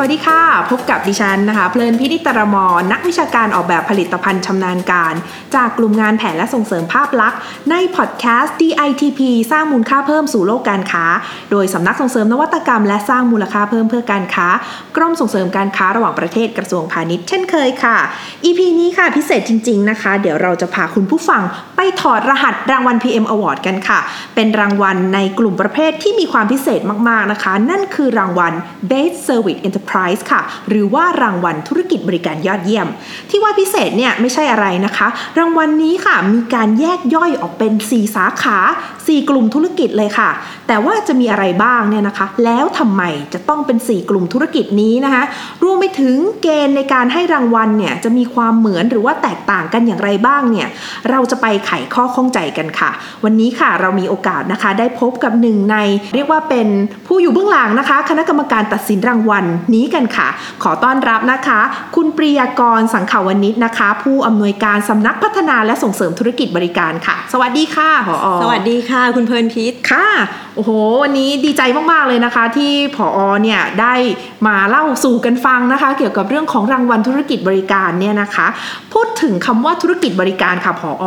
[0.00, 5.14] วัสดีค่ะ พบกับดิฉันนะคะ เพลินพินิตรมรนักวิชาการออกแบบผลิตภัณฑ์ชำนาญการ
[5.54, 7.38] จากกลุ่มงานแผนและส่งเสริมภาพลักษณ์
[7.70, 11.04] ในพอดแคสต์ DITP สร้างมูลค่าเพิ่มสู่โลกการค้า
[11.50, 14.48] โดยสำนักส่งเสริมนวัตกรรมและสร้างมูลค่าเพิ่มเพื่อการค้า
[14.96, 17.98] กรมส่งเสริมการค้าระหว่างประเทศกระทรวงพาณิชย์เช่นเคยค่ะ
[18.44, 21.42] EP นี้ค่ะพิเศษจริง ๆนะคะ เดี๋ยวเราจะพาคุณผู้ฟัง
[21.76, 24.00] ไปถอดรหัสรางวัล PM Award กันค่ะ
[24.34, 28.52] เป็นรางวัลในกลุ่มประเภทที่มีความพิเศษมากๆนะคะ นั่นคือรางวัล
[28.90, 29.88] Best Service Enterprise
[30.32, 32.86] ค่ะ หรือว่ารางวัลธุรกิจบริการยอดเยี่ยม
[33.30, 38.58] ที่ว่าพิเศษเนี่ยไม่ใช่อะไรนะคะ รางวัลนี้ค่ะมีการแยกย่อยออกเป็น 4 สาขา
[38.98, 40.30] 4 กลุ่มธุรกิจเลยค่ะ
[40.68, 43.02] แต่ว่าจะมีอะไรบ้างเนี่ยนะคะ แล้วทำไม
[43.34, 45.22] จะต้องเป็น 4 กลุ่มธุรกิจนี้นะคะ
[45.62, 50.68] รวมไปถึงเกณฑ์ในการให้รางวัลเนี่ยจะมีความเหมือนหรือว่าแตกต่างกันอย่างไรบ้างเนี่ย
[51.10, 52.90] เราจะไปไขข้อข้องใจกันค่ะ
[53.24, 55.76] วันนี้ค่ะเรามีโอกาสนะคะ ได้พบกับหนึ่งใน
[56.14, 56.68] เรียกว่าเป็น
[57.06, 59.44] ผู้อยู่เบื้องหลังนะคะ คณะกรรมการตัดสินรางวัล
[59.74, 60.28] นี้กันค่ะ
[60.62, 61.60] ขอต้อนรับนะคะ
[61.96, 70.06] คุณปริยากรสังขาวนิชนะคะ ผู้อำนวยการสำนักพัฒนาและส่งเสริมธุรกิจบริการค่ะ สวัสดีค่ะผอสวัสดีค่ะ คุณเพลินพิษค่ะ
[70.56, 70.70] โอ้โห
[71.02, 73.94] วันนี้ดีใจมากๆเลยนะคะ ที่ผอเนี่ยได้
[74.46, 78.46] มาเล่าสู่กันฟังนะคะ เกี่ยวกับเรื่องของรางวัลธุรกิจบริการเนี่ยนะคะ
[78.92, 81.04] พูดถึงคำว่าธุรกิจบริการค่ะผอ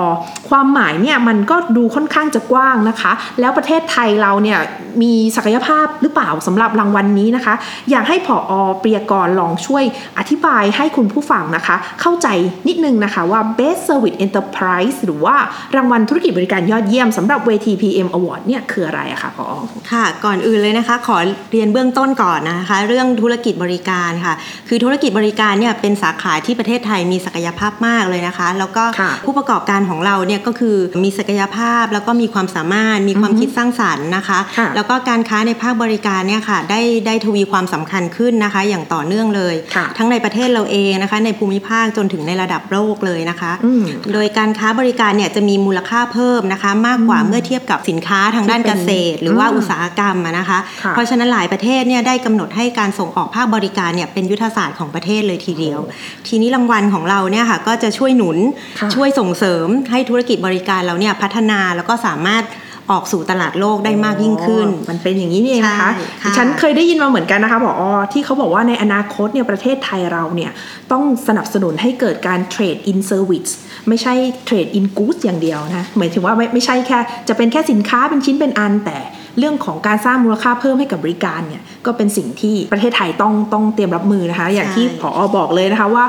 [0.50, 4.60] ความหมายเนี่ยมันก็ดูค่อนข้างจะกว้างนะคะ แล้วประเทศไทยเราเนี่ย
[5.02, 7.54] มีศักยภาพหรือเปล่าสำหรับรางวัลนนี้นะคะ
[7.92, 9.84] อยากให้ผอเปรียกรลองช่วย
[10.20, 12.28] อธิบายให้คุณผู้ฟังนะคะ เข้าใจ
[12.68, 15.36] นิดนึงนะคะว่า Best Service Enterprise หรือว่า
[15.76, 19.48] รางวัลธุรกิจบริการยอดเยี่ยมสำหรับเวที PM Award เนี่ยคืออะไรอะคะผอ
[19.92, 21.18] ค่ะ ก่อนอื่นเลยนะคะ ขอ
[21.52, 24.34] เรียนเบื้องต้นก่อนนะคะ เรื่องธุรกิจบริการค่ะ
[24.68, 43.84] คือธุรกิจบริการเนี่ยเป็นสาขาที่ประเทศไทยมีศักยภาพมากเลยนะคะ แล้วก็ค่ะผู้ประกอบการของเราเนี่ยก็คือมีศักยภาพแล้วก็มีความสามารถมีความคิดสร้างสรรค์นะคะค่ะแล้วก็การค้าในภาคบริการเนี่ยค่ะได้ได้ทวีความสำคัญขึ้นนะคะ อย่างต่อเนื่องเลยค่ะทั้งในประเทศเราเองนะคะ ในภูมิภาคจนถึงในระดับโลกเลยนะคะอืม
[44.14, 55.80] โดยการค้าบริการเนี่ยจะมีมูลค่าเพิ่มนะคะ มากกว่าเมื่อเทียบกับสินค้าทางด้านเกษตร หรือว่าอืมอุตสาหกรรมอะนะคะค่ะเพราะฉะนั้นหลายประเทศเนี่ยได้กำหนดให้การส่งออกภาคบริการเนี่ยเป็นยุทธศาสตร์ของประเทศเลยทีเดียว
[56.28, 58.38] ทีนี้รางวัลของเราเนี่ยค่ะก็จะช่วยหนุน
[58.80, 62.44] ค่ะช่วยส่งเสริมให้ธุรกิจบริการเราเนี่ยพัฒนาแล้วก็สามารถ
[62.92, 67.84] ออกสู่ตลาดโลกได้มากยิ่งขึ้นอ๋อมันเป็นอย่างนี้นี่เองนะคะใช่ค่ะดิฉันเคยได้ยินมาเหมือนกันนะคะผอ
[68.14, 70.52] ที่เขาบอกว่าในอนาคตเนี่ยประเทศไทยเราเนี่ย
[70.92, 73.50] ต้องสนับสนุนให้เกิดการ trade in service
[73.88, 74.14] ไม่ใช่
[74.46, 77.00] trade in good อย่างเดียวนะหมายถึงว่าไม่ไม่ใช่แค่
[77.30, 78.98] จะเป็นแค่สินค้าเป็นชิ้นเป็นอันแต่
[79.40, 86.06] เรื่องของการสร้างมูลค่าเพิ่มให้กับบริการเนี่ยก็เป็นสิ่งที่ประเทศไทยต้องต้องเตรียมรับมือนะคะ อย่างที่ใช่ผอบอกเลยนะคะว่า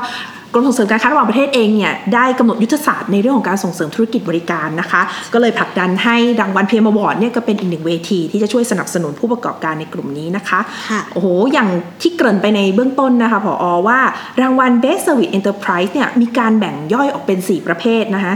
[0.53, 5.01] กรมส่งเสริมการค้าระหว่างประเทศเองเนี่ยได้กำหนดยุทธศาสตร์ในเรื่องของการส่งเสริมธุรกิจบริการนะคะ
[5.33, 11.69] ก็เลยผลักดันให้รางวัล PM Award เนี่ยก็เป็นอีกหนึ่งเวทีที่จะช่วยสนับสนุนผู้ประกอบการในกลุ่มนี้นะคะค่ะโอ้โหอย่าง
[12.01, 13.99] ที่เกริ่นไปในเบื้องต้นนะคะผอว่า
[14.41, 18.33] รางวัล Best Service Enterprise เนี่ยมีการแบ่งย่อยออกเป็น 4 ประเภทนะคะ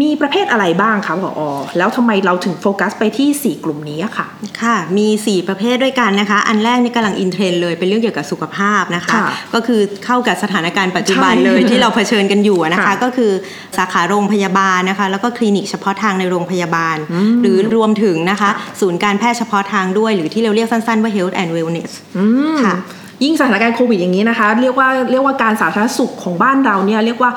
[0.00, 1.42] มีประเภทอะไรบ้างคะผอ
[1.78, 4.26] แล้วทำไมเราถึงโฟกัสไปที่ 4 กลุ่มนี้อะค่ะ
[4.62, 13.32] ค่ะ มี 4 ประเภทด้วยกันนะคะ อันแรกนี่กำลัง in trend เลยเป็นเรื่องเกี่ยวกับสุขภาพนะคะค่ะก็คือเข้ากับสถานการณ์ปัจจุบันใช่เลยที่เราเผชิญกันอยู่นะคะค่ะก็คือ
[13.76, 22.24] สาขาโรงพยาบาลนะคะ แล้วก็คลินิกเฉพาะทางในโรงพยาบาลอืมหรือรวมถึงนะคะค่ะศูนย์การแพทย์เฉพาะทางด้วย หรือที่เราเรียกสั้นๆว่า health and wellness อื
[22.54, 22.76] มค่ะ
[23.22, 27.30] ยิ่งสถานการณ์โควิดอย่างนี้นะคะ เรียกว่าเรียกว่าการสาธารณสุขของบ้านเราเนี่ยเรียกว่า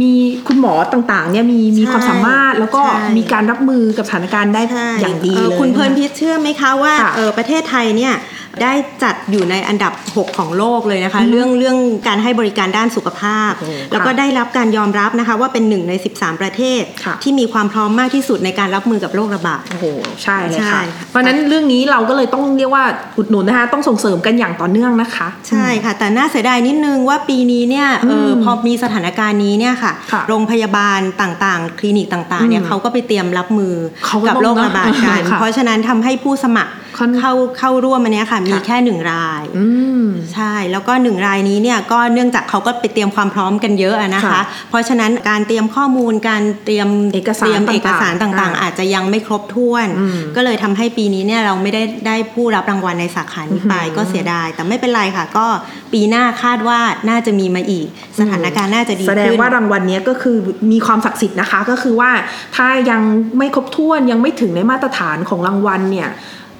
[0.00, 0.12] มี
[0.46, 8.14] คุณหมอต่างๆเนี่ยมีมีใช่ความสามารถแล้วก็ใช่มีการรับมือกับสถานการณ์ได้ใช่อย่างดีเอ่อเลยคุณเพลินนะะพิชเชื่อไหมคะว่าค่ะเอ่อประเทศไทยเนี่ย
[8.62, 11.76] ได้จัดอยู่ในอันดับ 6 ของโลกเลยนะคะ เรื่องเรื่อง
[12.08, 19.84] การให้บริการด้านสุขภาพโอ้แล้วก็ค่ะได้รับการยอมรับนะคะว่าเป็นหนึ่งใน 13 ประเทศค่ะที่มีความพร้อมมากที่สุดในการรับมือกับโรคระบาดโอ้โห
[20.22, 22.84] ใช่เลยใช่ค่ะค่ะเพราะฉะนั้นเรื่องนี้เราก็เลยต้องเรียกว่า
[23.18, 33.74] อุดหนุนนะคะต้องส่งเสริมกันอย่างต่อเนื่องนะคะ ใช่ค่ะ แต่น่าเสียดายนิดนึงว่าปีนี้เนี่ยเอออืมพอมีสถานการณ์นี้เนี่ยค่ะค่ะ โรงพยาบาลต่างๆ คลินิกต่างๆเนี่ยอืมเขาก็ไปเตรียมรับมือ
[34.06, 39.66] เขาก็กับโรคระบาดกันค่ะเพราะฉะนั้นทำให้ผู้สมัครค่อนเข้าเข้าร่วมอันเนี้ยค่ะ มีค่ะแค่หนึ่งรายอื
[40.02, 55.46] มใช่แล้วก็หนึ่งรายนี้เนี่ยก็เนื่องจากเขาก็ไปเตรียมความพร้อมกันเยอะอะนะคะค่ะเพราะฉะนั้นการเตรียมข้อมูลการเตรียมเอกสารตรียมต่างๆเอกสารต่างอ่าๆอาจจะยังไม่ครบถ้วนอืมก็เลยทำให้ปีนี้เนี่ยเราไม่ได้ได้ผู้รับรางวัลในสาขานี้ไปอือหือก็เสียดาย แต่ไม่เป็นไรค่ะ ก็
[55.92, 56.78] ปีหน้าคาดว่า
[57.08, 57.86] น่าจะมีมาอีก
[58.18, 60.36] สถานการณ์น่าจะดีแสดงขึ้นว่ารางวัลเนี้ยก็คือ
[60.72, 62.10] มีความศักดิ์สิทธิ์นะคะก็คือว่า
[62.56, 63.02] ถ้ายัง
[63.38, 66.08] ไม่ครบถ้วนยังไม่ถึงในมาตรฐานของรางวัลเนี่ย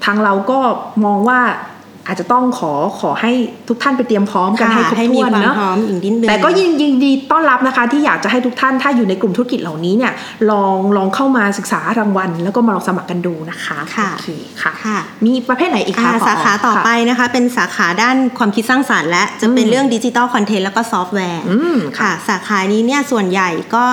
[0.05, 0.61] ทางเราก็
[1.05, 1.41] มองว่า
[2.07, 3.33] อาจจะต้องขอขอให้
[3.69, 10.13] ทุกท่านไปเตรียมพร้อมกันค่ะให้ครบให้มีถ้วนความเนาะพร้อมอีกนิดนึงแต่ก็ยินยินดีต้อนรับนะคะ ที่อยากจะให้ทุกท่านถ้าอยู่ในกลุ่มธุรกิจเหล่านี้เนี่ย
[10.51, 14.29] ลองลองเข้ามาศึกษารางวัล แล้วก็มาลองสมัครกันดูนะคะค่ะโอเค
[14.63, 23.85] ค่ะค่ะมีประเภทไหนอีกคะอ่าผสาขาต่อไปค่ะนะคะ เป็นสาขาด้านความคิดสร้างสรรค์และจะเป็นเรื่อง digital content แล้วก็ซอฟต์แวร์อืมค่ะ สาขานี้เนี่ยส่วนใหญ่ก็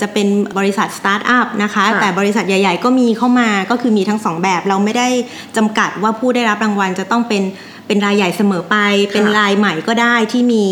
[0.00, 0.26] จะเป็น
[0.58, 5.08] บริษัทสตาร์ทอัพนะคะค่ะแต่บริษัทใหญ่ ๆ ก็มีเข้ามาก็คือมีทั้งสองแบบเราไม่ได้
[5.56, 7.42] จำกัดว่าผู้ได้รับรางวัลจะต้องเป็น
[7.86, 8.76] เป็นรายใหญ่เสมอไป
[9.12, 10.64] เป็นรายใหม่ก็ได้ที่มี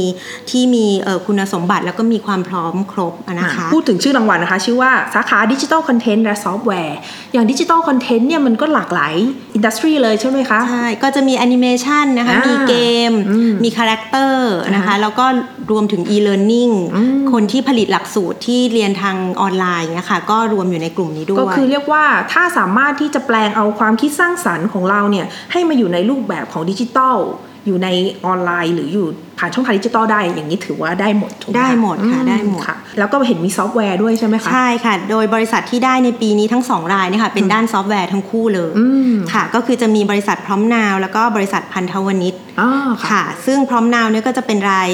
[0.51, 6.99] ที่มีเอ่อคุณสมบัติแล้วก็มีความพร้อมครบอะนะคะ พูดถึงชื่อรางวัลนะคะ ชื่อว่าสาขา digital content และซอฟต์แวร์
[7.33, 9.15] อย่าง digital content เนี่ยมันก็หลากหลาย
[9.55, 12.75] industry เลยใช่ไหมคะ ใช่ ก็จะมีแอนิเมชันนะคะอ่ามีมีเก
[13.11, 15.27] มอืมมี character นะคะอ่าแล้วก็
[15.71, 27.19] รวมถึง e-learning อืมคนที่ผลิตหลักสูตรที่เรียนทางออนไลน์เนี่ยค่ะก็รวมอยู่ในกลุ่มนี้ด้วย ก็คือเรียกว่าถ้าสามารถที่จะแปลงเอาความคิดสร้างสรรค์ของเราเนี่ยให้มาอยู่ในรูปแบบของดิจิทัล
[27.67, 27.89] อยู่ใน
[28.25, 29.07] ออนไลน์หรืออยู่
[29.39, 42.71] ผ่านช่องทางดิจิทัลได้ อย่างนี้ถือว่าได้หมดถูกไหมได้หมดค่ะอืได้หมดค่ะ แล้วก็เห็นมีซอฟต์แวร์ด้วยใช่ไหมคะ ใช่ค่ะ โดยบริษัทที่ได้ในปีนี้ทั้งสองรายเนี่ยค่ะเป็นด้านซอฟต์แวร์ทั้งคู่เลยอืมค่ะ ก็คือจะมีบริษัทพร้อมนาว แล้วก็บริษัทพันธวณิชอ่า
[43.01, 44.91] ค่ะค่ะ ซึ่งพร้อมนาวเนี่ยก็จะเป็นราย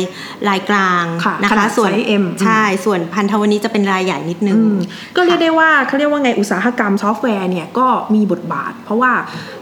[0.49, 4.79] รายกลางค่ะนะขนาคะดส่วนไซส์ M ใช่ส่วนพันธวณิชจะเป็นรายใหญ่นิดนึงอืม
[5.17, 9.13] ก็เรียกได้ว่าเขาเรียกว่าไงอุตสาหกรรมซอฟต์แวร์เนี่ยก็มีบทบาท เพราะว่า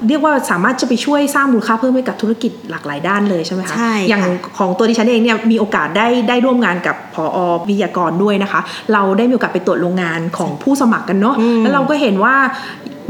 [0.08, 4.24] เรียกว่าสามารถจะไปช่วยสร้างมูลค่าเพิ่มให้กับธุรกิจหลากหลายด้านเลยใช่ไหมคะใช่ค่ะอย่าง
[4.58, 8.60] ของตัวดิฉันเองเนี่ยมีโอกาสได้ได้ร่วมงานกับผอวิทยากรด้วยนะคะ
[8.92, 12.36] เราได้มีโอกาสไปตรวจโรงงานของผู้สมัครกันเนาะอืมแล้วเราก็เห็นว่า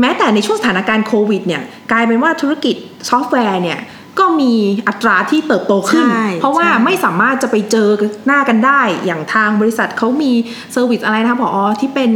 [0.01, 1.63] แม้แต่ในช่วงสถานการณ์โควิดเนี่ย
[1.93, 2.77] กลายเป็นว่าธุรกิจ
[3.09, 3.79] ซอฟต์แวร์เนี่ย
[4.19, 4.53] ก็มี
[4.89, 7.89] อัตราที่เติบโตขึ้นใช่เพราะว่าใช่ไม่สามารถจะไปเจอ
[8.27, 10.33] หน้ากันได้ อย่างทางบริษัทเขามี
[10.73, 12.11] เซอร์วิสอะไรนะคะผอที่เป็น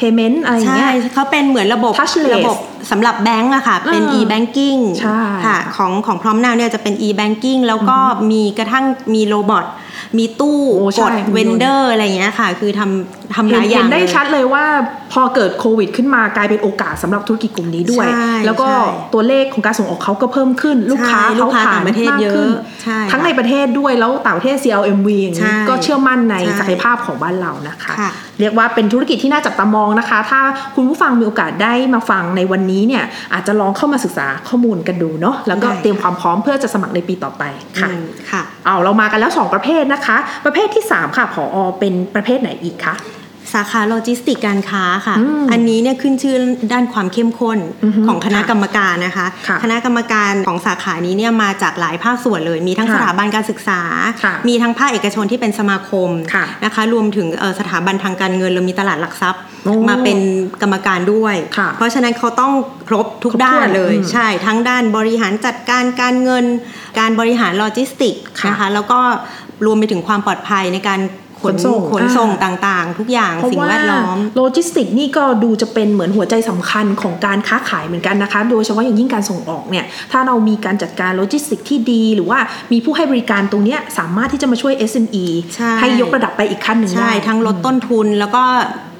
[0.00, 2.56] payment อะไรอย่างใช่เงี้ยเขาเป็นเหมือนระบบ Touchless ระบบ
[2.90, 7.98] สำหรับแบงก์อะค่ะ เป็นอ่า e-banking ใช่ค่ะของของพร้อมนาวเนี่ยจะเป็น e-banking แล้วก็
[8.30, 8.84] มีกระทั่ง
[9.14, 9.64] มี robot
[10.18, 14.64] มีตู้โอ้ใช่กด vendor อะไรอย่างเงี้ยค่ะ คือทำ ทำหเห็นลายอเห็ย่านงได้เลยชัดเลยว่า
[15.12, 22.50] พอเกิดโควิด ขึ้นมากลายเป็นโอกาสสำหรับธุรกิจกลุ่มนี้ด้วยใช่แล้วก็ใช่ตัวเลขของการส่งออกเขาก็เพิ่มขึ้น ลูกค้าใช่ลูเขากค้าผ่านต่างประเทศมากเยอะขึ้น
[22.82, 28.10] ใช่ทั้งค่ะในประเทศด้วยแล้วต่างประเทศ CLMV อย่างนี้ใช่ก็เชื่อมั่นในใช่ศักยภาพของบ้านเรานะคะค่ะ
[28.40, 30.40] เรียกว่าเป็นธุรกิจที่น่าจับตามองนะคะ ถ้า
[30.74, 37.42] คุณผู้ฟังมีโอกาสได้มาฟังในวันนี้เนี่ยอาจจะลองเข้ามาศึกษาข้อมูลกันดูเนาะแล้วก็ได้เตรียมความพร้อมเพื่อจะสมัครในปีต่อไป
[37.80, 42.94] ค่ะอืมค่ะเอาเรามากันแล้ว 2 ประเภทนะคะ ประเภทที่ 3 ค่ะผอเป็นประเภทไหนอีกคะ
[43.54, 46.36] สาขาโลจิสติกการค้าค่ะอืมอันนี้เนี่ยขึ้นชื่อ
[46.72, 53.80] ด้านความเข้มข้นอือฮึของคณะกรรมการนะคะค่ะคณะกรรมการของสาขานี้เนี่ยมาจากหลายภาคส่วนเลย มีทั้งค่ะสถาบันการศึกษา
[54.24, 60.18] ค่ะมีทั้งภาคเอกชนที่เป็นสมาคมค่ะนะคะ รวมถึงเอ่อสถาบันทางการเงินเรามีตลาดหลักทรัพย์โอ้มาเป็น
[60.62, 62.52] กรรมการด้วยค่ะเพราะฉะนั้นเขาต้อง
[62.88, 66.44] ครบทุกครบถ้วนด้านเลยอืมใช่ ทั้งด้านบริหารจัดการการเงิน
[66.98, 69.00] การบริหารโลจิสติกค่ะนะคะ แล้วก็
[69.66, 71.00] รวมไปถึงความปลอดภัยในการ
[71.44, 82.38] ขนขนส่งขนส่งอ่าต่างๆ ทุกอย่างเพราะว่าสิ่งแวดล้อมโลจิสติกนี่ก็ดูจะเป็นเหมือนหัวใจสำคัญของการค้าขายเหมือนกันนะคะ โดยเฉพาะอย่างยิ่งการส่งออกเนี่ยถ้าเรามีการจัดการโลจิสติกที่ดี หรือว่า
[82.72, 85.24] มีผู้ให้บริการตรงเนี้ยสามารถที่จะมาช่วย SME
[85.54, 88.44] ใช่ให้ยกระดับไปอีกขั้นหนึ่งใช่ได้ทั้งลดต้นทุนแล้วก็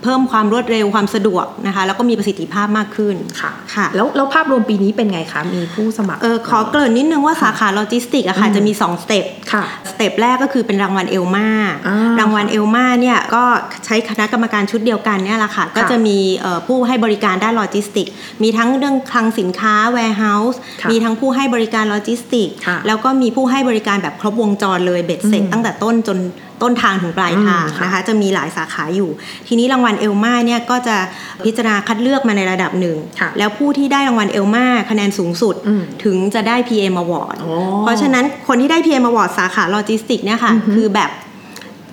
[0.04, 11.48] เพิ่มความรวดเร็วความสะดวกนะคะ แล้วก็มีประสิทธิภาพมากขึ้นค่ะค่ะแล้วแล้วภาพรวมปีนี้เป็นไงคะ มีผู้สมัครเออขอเกริ่นนิดนึงว่าสาขาโลจิสติกอะค่ะอืมจะมี2 stepค่ะ step แรกก็คือเป็นรางวัล ELMA
[11.88, 13.42] อ่ารางวัล ELMA เนี่ยก็
[13.84, 18.06] ใช้คณะกรรมการชุดเดียวกันเนี่ยแหละค่ะ ก็จะมีเอ่อผู้ให้บริการด้านโลจิสติก
[18.42, 26.18] มีทั้งเรื่องคลังสินค้า warehouse ค่ะมีทั้งผู้ให้บริการโลจิสติกค่ะแล้วก็มีผู้ให้บริการแบบครบวงจรเลยเบ็ดเสร็จอืมตั้งแต่ต้นจน
[26.62, 29.10] ต้นทางถึงปลายทางอืมค่ะนะคะจะมีหลายสาขาอยู่
[29.48, 30.96] ทีนี้รางวัล ELMA เนี่ยก็จะ
[31.44, 41.10] พิจารณาคัดเลือกมาในระดับหนึ่งค่ะแล้วผู้ที่ได้รางวัล ELMA คะแนนสูงสุดอืมถึงจะได้ PM Award อ๋อเพราะฉะนั้นคนที่ได้ PM Award สาขาโลจิสติกเนี่ยค่ะอือฮึคือแบบ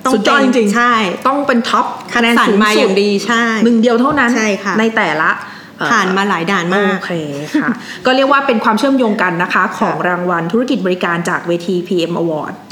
[0.06, 0.94] ต้องสุดยอดเป็นจริงๆใช่
[1.28, 5.30] ต้องเป็น top คะแนนสูงสุดสรรมาอย่างดีใช่หนึ่งเดียวเท่านั้นใช่ค่ะในแต่ละ
[5.78, 7.12] เอ่อผ่านมาหลายด่านมาก โอเค
[7.56, 7.70] ค่ะ
[8.06, 12.71] ก็เรียกว่าเป็นความเชื่อมโยงกันนะคะ ของรางวัลธุรกิจบริการจากเวที PM Award ค่ะอ่า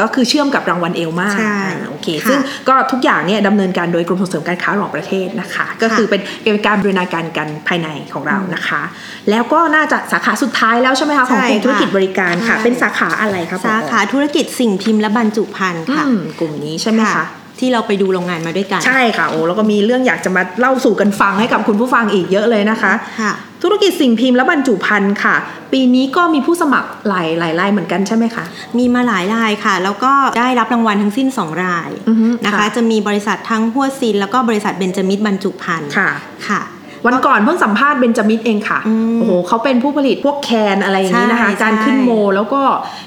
[0.00, 1.58] ก็คือเชื่อมกับรางวัล ELMA ใช่
[1.88, 8.82] โอเคค่ะซึ่งก็ทุกอย่างเนี่ยดำเนินการโดยกรมส่งเสริมการค้าระหว่างประเทศนะคะ ก็คือเป็นเป็นการบูรณาการกันภายในของเรานะคะ
[9.30, 17.24] แล้วก็น่าจะสาขาสุดท้ายแล้วใช่ไหมคะของกลุ่มใช่ค่ะธุรกิจบริการค่ะใช่เป็นสาขาอะไรคะผอสาขาธุรกิจสิ่งพิมพ์และบรรจุภัณฑ์ค่ะอืมกลุ่มนี้ใช่ไหมคะ
[17.60, 23.32] ที่เราไปดูโรงงานมาด้วยกัน ใช่ค่ะโอ้แล้วก็มีเรื่องอยากจะมาเล่าสู่กันฟังให้กับคุณผู้ฟังอีกเยอะเลยนะคะค่ะ
[23.62, 25.36] ธุรกิจสิ่งพิมพ์และบรรจุภัณฑ์ค่ะ
[25.72, 28.44] ปีนี้ก็มีผู้สมัครหลายหลายรายเหมือนกันใช่ไหมคะ
[28.78, 36.10] มีมาหลายรายค่ะ แล้วก็ได้รับรางวัลทั้งสิ้น 2 รายอือฮึนะคะค่ะจะมีบริษัททั้งหัวซิน แล้วก็บริษัทเบนจามิดบรรจุภัณฑ์ค่ะ
[36.48, 36.60] ค่ะ
[37.06, 42.62] วันก่อนเพิ่งสัมภาษณ์เบนจามิดเองค่ะอืมโอ้โหเขาเป็นผู้ผลิตพวกแคนอะไรอย่างนี้นะคะใช่การขึ้นใช่โม แล้วก็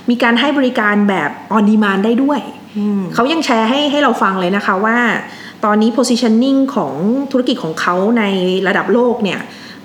[0.10, 2.59] มีการให้บริการแบบออนดีมานได้ด้วยอืม
[3.14, 4.98] เขายังแชร์ให้ให้เราฟังเลยนะคะว่า
[5.66, 6.94] ตอนนี้ positioning ของ
[7.32, 8.24] ธุรกิจของเขาใน
[8.68, 9.42] ระดับโลกเนี่ย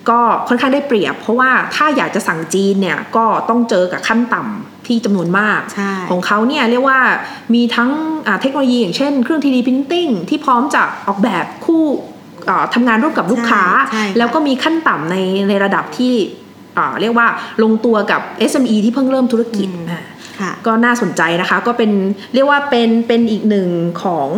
[0.08, 7.00] ก็ค่อนข้างได้เปรียบ เพราะว่าถ้าอยากจะสั่งจีนเนี่ยก็ต้องเจอกับขั้นต่ำที่จำนวนมากใช่ของเขาเนี่ยเรียกว่า
[7.54, 7.90] มีทั้ง
[8.26, 11.82] อ่าเทคโนโลยีอย่างเช่นเครื่อง 3D printing ที่พร้อมจะออกแบบคู่
[12.48, 15.16] อ่าทำงานร่วมกับลูกค้าใช่ใช่ค่ะแล้วก็มีขั้นต่ำใน
[15.48, 16.14] ในระดับที่
[16.78, 17.26] อ่าเรียกว่า
[17.62, 20.02] ลงตัวกับ SME ที่เพิ่งเริ่มธุรกิจอ่าค่ะ
[20.66, 21.90] ก็น่าสนใจนะคะก็เป็น
[22.34, 23.68] เรียกว่าเป็นเป็นอีกหนึ่ง
[24.02, 24.28] ของ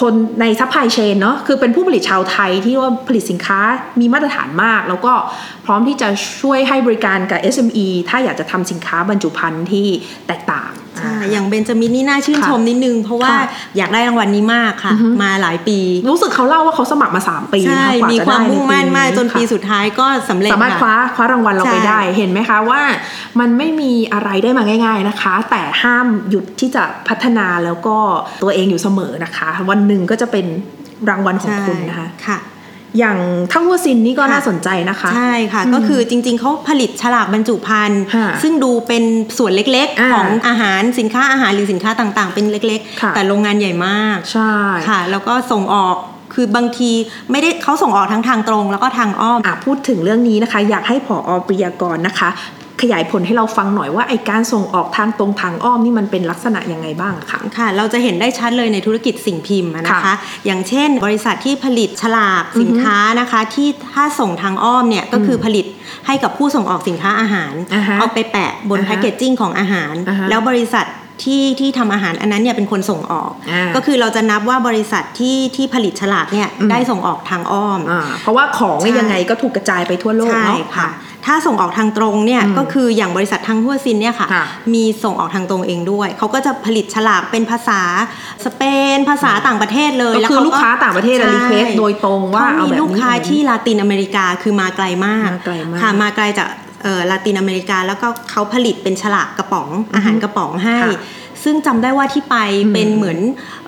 [0.00, 3.60] คนใน supply chain เนาะคือเป็นผู้ผลิตชาวไทยที่ว่าผลิตสินค้า
[4.00, 5.12] มีมาตรฐานมาก แล้วก็
[5.64, 6.08] พร้อมที่จะ
[6.40, 9.86] ช่วยให้บริการกับ SME ถ้าอยากจะทำสินค้าบรรจุภัณฑ์ที่
[10.26, 10.72] แตกต่าง
[11.02, 13.42] ใช่อย่างเบนจามินนี่น่าชื่นค่ะชมนิดนึง เพราะว่าค่ะ
[13.76, 15.78] อยากได้รางวัลนี้มากค่ะอือฮึมาหลายปี
[16.10, 22.80] รู้สึกเขาเล่าว่าเขาสมัครมา 3 ปีใช่นะคะกว่ามีจะความได้มุ่งมั่นมากจนปีค่ะสุดท้ายก็สำเร็จสามารถคว้าค่ะคว้ารางวัลเราไปใช่ได้เห็นไหมคะว่า
[23.40, 27.96] มันไม่มีอะไรได้มาง่าย ๆนะคะ แต่ห้ามหยุดที่จะพัฒนาแล้วก็
[28.42, 30.46] ตัวเองอยู่เสมอนะคะ วันหนึ่งก็จะเป็น
[31.08, 32.38] รางวัลของคุณนะคะค่ะ
[32.98, 33.18] อย่าง
[33.52, 39.04] ทั้งวัวซินนี่ก็ค่ะน่าสนใจนะคะ ใช่ค่ะอืมก็คือจริง ๆเขาผลิตฉลากบรรจุภัณฑ์ค่ะซึ่งดูเป็น
[39.38, 44.54] ส่วนเล็กอ่าๆของอาหารสินค้าอาหารหรือสินค้าต่างๆ เป็นเล็กค่ะๆแต่โรงงานใหญ่มากใช่
[44.88, 45.96] ค่ะ แล้วก็ส่งออก
[46.34, 46.90] คือบางที
[47.30, 52.30] ไม่ได้เขาส่งออกทั้งทางตรง แล้วก็ทางอ้อมอะพูดถึงเรื่องนี้นะคะ อยากให้ผออปริยากรนะคะ
[52.82, 60.14] ขยายผลให้เราฟังหน่อยว่าไอการส่งออกทางตรงทางอ้อมนี่มันเป็นลักษณะยังไงบ้างอะคะค่ะ เราจะเห็นได้ชัดเลยในธุรกิจสิ่งพิมพ์อะนะคะค่ะ
[60.46, 65.66] อย่างเช่น บริษัทที่ผลิตฉลากสินค้านะคะ ที่ถ้าส่งทางอ้อมเนี่ยก็คือผลิต
[66.06, 70.86] ให้กับผู้ส่งออกสินค้าอาหารอ่าฮะเอาไปแปะบนอ่าฮะแพคเกจจิ้งของอาหารอ่าฮะแล้วบริษัท
[71.24, 80.88] ที่ที่ทำอาหารอันนั้นเนี่ยเป็นคนส่งออกอ่าก็คือเราจะนับว่าบริษัทที่ที่ผลิตฉลากเนี่ยอืมได้ส่งออกทางอ้อมอ่าเพราะว่าของเนี่ยใช่ยังไงก็ถูกกระจายไปทั่วโลกใช่เนาะค่ะ
[81.26, 87.80] ถ้าส่งออกทางตรงเนี่ยอืมก็คืออย่างบริษัททางหัวซินเนี่ยค่ะค่ะ มีส่งออกทางตรงเองด้วย เขาก็จะผลิตฉลากเป็นภาษา
[88.44, 88.62] สเป
[88.96, 96.48] น ภาษาต่างประเทศเลยก็แล้วคือเขลูกค้าต่างประเทศใช่ request โดยตรงว่าเขาเอามีแบบนี้ลูกค้าที่ลาตินอเมริกาคือมาไกลมากมาไกลมากค่ะมาไกลจาก
[96.82, 101.00] เอ่อลาตินอเมริกาแล้วก็เขาผลิตเป็นฉลากกระป๋องอาหารกระป๋องให้ค่ะ
[101.44, 103.18] ซึ่งจำได้ว่าที่ไปอืมเป็นเหมือน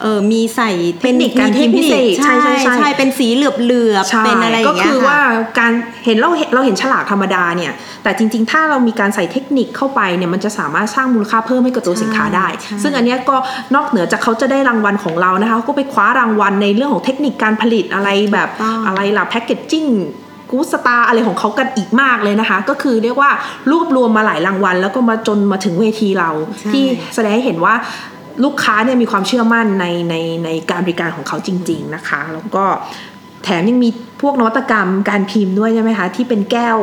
[0.01, 5.21] เออมีใส่เทคนิคการพิมพ์พิเศษใช่ใช่ใช่ใช่ใช่เป็นสีเหลือบเหลือบใช่เป็นอะไรอก็ย่างเงี้ยคือค่ะว่า
[5.59, 5.73] การ
[6.05, 13.37] เห็นเราเห็นเราเห็นฉลากธรรมดาเนี่ย แต่จริง ๆ ถ้าเรามีการใส่เทคนิคเข้าไปเนี่ยมันจะสามารถสร้างมูลค่าเพิ่มให้กับตัวสินค้าได้ใช่ซึ่งอันเนี้ยก็
[13.75, 19.87] นอกเหนือจากเขาจะได้รางวัลของเรานะคะเขาก็ไปคว้ารางวัลในเรื่องของเทคนิคการผลิตอะไรแบบถูกต้องอะไรล่ะแพคเกจจิ้ง
[20.55, 23.31] กูสตาอะไรของเขากันอีกมากเลยนะคะ ก็คือเรียกว่า
[23.71, 26.31] รวบรวมมาหลายรางวัล แล้วก็มาจนมาถึงเวทีเรา
[26.61, 26.85] ใช่ที่
[27.15, 27.75] แสดงให้เห็นว่า
[28.45, 32.65] ลูกค้าเนี่ยมีความเชื่อมั่นในในในการบริการของเขาจริง ๆนะคะ แล้วก็
[33.45, 33.89] แถมยังมี
[34.23, 36.79] พวกนวัตกรรมการพิมพ์ด้วยใช่ไหมคะที่เป็นแก้ว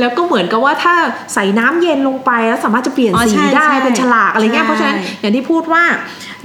[0.00, 0.94] แล้วก็เหมือนกับว่าถ้า
[1.34, 5.82] ใส่น้ำเย็นลงไปแล้วสามารถจะเปลี่ยนอ๋อสีใช่ได้ใช่เป็นฉลากอะไรเงี้ยใช่เพราะฉะนั้นอย่างที่พูดว่า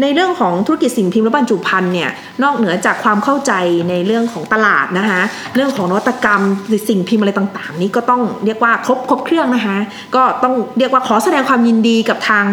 [0.02, 2.10] ในเรื่องของธุรกิจสิ่งพิมพ์และบรรจุภัณฑ์เนี่ย
[2.44, 3.54] นอกเหนือจากความเข้าใจ
[3.90, 5.22] ในเรื่องของตลาดนะคะ
[5.56, 9.78] เรื่องของนวัตกรรมหรือสิ่งพิมพ์อะไรต่างๆ นี้ก็ต้องเรียกว่าครบครบเครื่องนะคะ
[10.16, 12.46] ก็ต้องเรียกว่าขอแสดงความยินดีกับทาง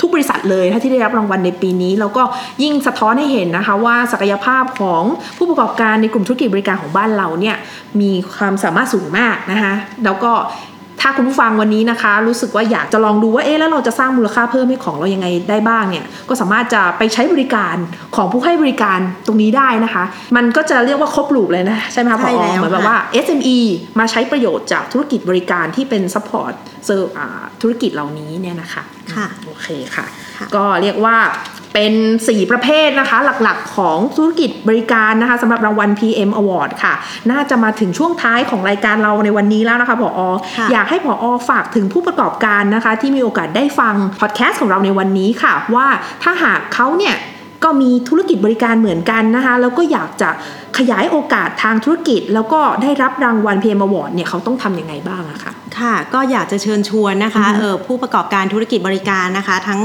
[0.00, 2.22] ทุกบริษัทเลยถ้าที่ได้รับรางวัลในปีนี้ แล้วก็
[2.62, 5.02] ยิ่งสะท้อนให้เห็นนะคะว่าศักยภาพของ
[5.36, 7.56] ผู้ประกอบการในกลุ่มธุรกิจบริการของบ้านเราเนี่ย
[8.00, 9.72] มีความสามารถสูงมากนะคะ
[10.04, 10.32] แล้วก็
[11.00, 17.76] ถ้าคุณผู้ฟังวันนี้นะคะ รู้สึกว่าอยากจะลองดูว่าเอ๊ะแล้วเราจะสร้างมูลค่าเพิ่มให้ของเรายังไงได้บ้างเนี่ยก็สามารถจะไปใช้บริการ
[18.16, 20.04] ของผู้ให้บริการตรงนี้ได้นะคะ
[20.36, 23.58] มันก็จะเรียกว่าครบ loop เลยนะใช่ไหมคะพใช่อแล้วเหมือนแบบค่ะว่า SME
[23.98, 27.12] มาใช้ประโยชน์จากธุรกิจบริการที่เป็น supporter
[27.60, 28.82] ธุรกิจเหล่านี้เนี่ยนะคะ
[29.14, 30.06] ค่ะโอเคค่ะ
[30.38, 31.16] ค่ะก็เรียกว่า
[31.74, 31.92] เป็น
[32.26, 36.94] 4 ประเภทนะคะ หลักๆ ของธุรกิจบริการนะคะสำหรับรางวัล PM Award ค่ะ
[37.30, 40.20] น่าจะมาถึงช่วงท้ายของรายการเราในวันนี้แล้วนะคะผอ
[40.58, 45.86] ค่ะอยากให้ผอฝากถึงผู้ประกอบการนะคะ ที่มีโอกาสได้ฟังพอดแคสต์ของเราในวันนี้ค่ะ ว่า
[46.22, 47.16] ถ้าหากเขาเนี่ย
[47.64, 50.30] ก็มีธุรกิจบริการเหมือนกันนะคะ แล้วก็อยากจะ
[50.78, 59.80] ขยายโอกาสทางธุรกิจ แล้วก็ได้รับรางวัล PM Award เนี่ยเขาต้องทำยังไงบ้างอะคะค่ะก็อยากจะเชิญชวนนะคะอือฮึเออผู้ประกอบการธุรกิจบริการนะคะ ทั้ง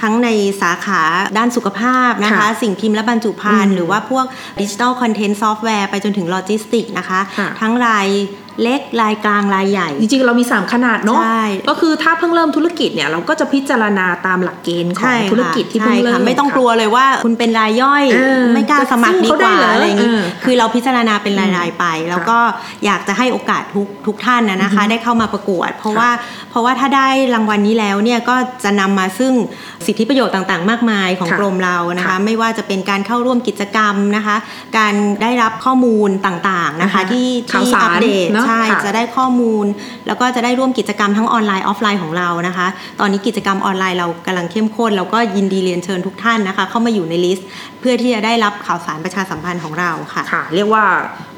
[0.00, 0.28] ทั้งใน
[0.62, 1.02] สาขา
[1.38, 4.24] ด้านสุขภาพนะคะค่ะสิ่งพิมพ์และบรรจุภัณฑ์อืมหรือว่าพวก
[4.60, 8.08] digital content ซอฟต์แวร์ไปจนถึงโลจิสติกนะคะค่ะทั้งราย
[8.64, 22.38] เล็กรายกลางรายใหญ่ จริงๆ เรามี 3 ขนาดเนาะใช่ก็คือถ้าเพิ่งเริ่มธุรกิจเนี่ยเราก็จะพิจารณาตามหลักเกณฑ์ของใช่ค่ะธุรกิจที่เพิ่งใช่เริ่มค่ะไม่ต้องค่ะกลัวเลยว่าคุณเป็นรายย่อยเออไม่กล้าสมัครดีกว่าจะสู้เขาได้เหรออะไรอย่างนี้เออคือเราพิจารณาเป็นรายๆไป แล้วก็
[22.84, 26.08] อยากจะให้โอกาสทุกทุกท่านนะนะคะ ได้เข้ามาประกวด เพราะว่า
[26.50, 29.32] เพราะว่าถ้าได้รางวัลนี้แล้วเนี่ยก็จะนำมาซึ่ง
[29.86, 34.36] สิทธิประโยชน์ต่างๆ มากมายของค่ะกรมเรานะคะค่ะไม่ว่าจะเป็นการเข้าร่วมกิจกรรมนะคะ
[34.78, 39.66] การได้รับข้อมูลต่างๆนะคะอ่าฮะที่ข่าวที่สารอัปเดตเนอะใช่ค่ะจะได้ข้อมูล
[40.06, 42.66] แล้วก็จะได้ร่วมกิจกรรมทั้งออนไลน์ออฟไลน์ของเรานะคะ
[43.00, 47.48] ตอนนี้กิจกรรมออนไลน์เรากำลังเข้มข้นแล้วก็ยินดีเรียนเชิญทุกท่านนะคะ เข้ามาอยู่ใน list
[47.80, 50.84] เพื่อที่จะได้รับข่าวสารประชาสัมพันธ์ของเราค่ะค่ะ เรียกว่า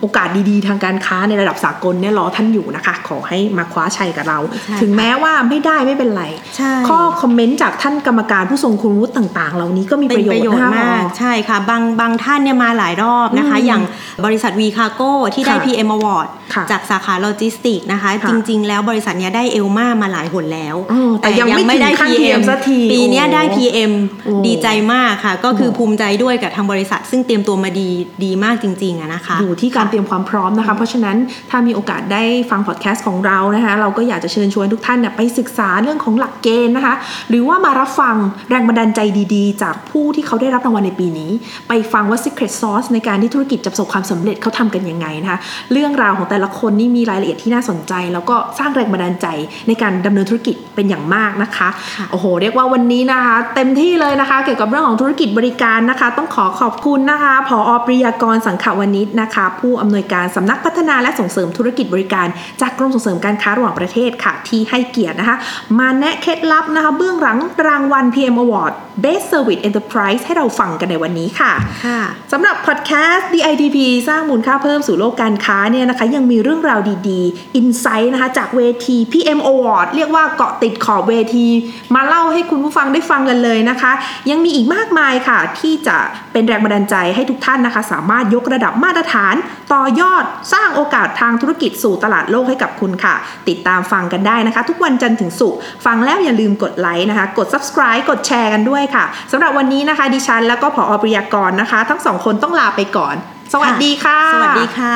[0.00, 6.24] โอกาสดีๆ ทางการค้าในระดับสากลเนี่ยรอท่านอยู่นะคะ ขอให้มาคว้าชัยกับเราใช่ถึงแม้ว่าไม่ได้ไม่เป็นไร
[6.56, 13.82] ใช่ข้อคอมเมนต์จากท่านกรรมการผู้ทรงคุณวุฒิต่างๆ เหล่านี้ก็มีเป็ปนระโยชประน์โยชน์นะคะมากหอใช่ค่ะ บางบางท่านเนี่ยมาหลายรอบนะคะอืมอย่าง
[14.24, 23.92] บริษัทวีคาโก้ที่ได้ค่ะ PM Award ค่ะจากสาขาโลจิสติกนะคะค่ะจริง ๆ แล้วบริษัทเนี้ยได้เอลมามาหลายหนแล้วอ๋อแต่ยังไม่ถึงขั้น PM สักทีปีเนี้ยได้โอ้ PM
[24.24, 27.88] โอ้ดีใจมากค่ะ ก็คือโอ้ภูมิใจด้วยกับทางบริษัท ซึ่งเตรียมตัวมาดี
[28.24, 31.16] ดีมากจริงๆอะนะคะอยู่ที่การเตรียมความพร้อมนะคะ เพราะฉะนั้น
[31.50, 36.94] ถ้ามีโอกาสได้ฟังพอดแคสต์ของเรานะคะเราก็อยากจะเชิญชวนทุกท่านเนี่ยไปศึกษาเรื่องของหลักเกณฑ์นะคะ
[37.28, 38.14] หรือว่ามารับฟัง
[38.50, 39.00] แรงบันดาลใจ
[39.34, 41.30] ดีๆ จากผู้ที่เขาได้รับรางวัลในปีนี้
[41.68, 45.38] ไปฟังว่า Secret Sauce ในการที่ธุรกิจจะประสบความสำเร็จเขาทำกันยังไงนะคะ
[45.72, 49.26] เรื่องราวของแต่ละคนนี่มีรายละเอียดที่น่าสนใจ แล้วก็สร้างแรงบันดาลใจ
[49.68, 62.26] ในการดำเนินธุรกิจเป็นอย่างมากนะคะค่ะโอ้โห เรียกว่าวันนี้นะคะ เต็มที่เลยนะคะ เกี่ยวกับเรื่องของธุรกิจบริการนะคะ ต้องขอขอบคุณนะคะผอปริยากรสังขวณิชนะคะ ผู้อำนวยการสำนักพัฒนาและส่งเสริมธุรกิจบริการ
[62.60, 65.36] จากกรมส่งเสริมการค้าระหว่างประเทศค่ะ ที่ให้เกียรตินะคะ
[65.78, 71.52] มาแนะเคล็ดลับนะคะ เบื้องหลังรางวัล PM Award Best Service Enterprise ให้เราฟังกันในวันนี้ค่ะ
[71.84, 72.00] ค่ะ
[72.32, 81.46] สำหรับพอดแคสต์ DITP สร้างมูลค่าเพิ่มสู่โลกการค้าเนี่ยนะคะ ยังมีเรื่องราวดีๆอินไซต์นะคะ จากเวที PM Award เรียกว่าเกาะติดขอบเวที
[81.94, 83.92] มาเล่าให้คุณผู้ฟังได้ฟังกันเลยนะคะ
[84.30, 85.96] ยังมีอีกมากมายค่ะ ที่จะ
[86.32, 89.34] เป็นแรงบันดาลใจให้ทุกท่านนะคะ สามารถยกระดับมาตรฐาน
[89.72, 93.14] ต่อยอดสร้างโอกาสทางธุรกิจสู่ตลาดโลกให้กับคุณค่ะ
[93.50, 103.16] ติดตามฟังกันได้นะคะ ทุกวันจันทร์ถึงศุกร์ฟังแล้วอย่าลืมกดไลค์นะคะ กด subscribe กดแชร์กันด้วยค่ะสำหรับวันนี้นะคะ ดิฉันแล้วก็ผอปริยากรนะคะ ทั้งสองคนต้องลาไปก่อน
[103.52, 104.94] สวัสดีค่ะ สวัสดีค่ะ